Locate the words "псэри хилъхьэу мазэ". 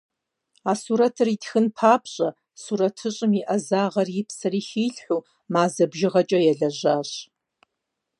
4.27-5.85